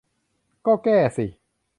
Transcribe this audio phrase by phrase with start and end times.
[0.65, 1.25] ก็แก้สิ